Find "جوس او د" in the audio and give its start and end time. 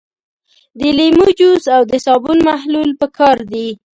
1.39-1.93